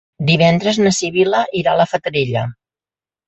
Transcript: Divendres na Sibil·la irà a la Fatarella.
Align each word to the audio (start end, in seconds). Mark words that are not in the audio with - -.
Divendres 0.27 0.79
na 0.85 0.93
Sibil·la 0.99 1.43
irà 1.61 1.75
a 1.77 1.79
la 1.81 1.87
Fatarella. 1.93 2.47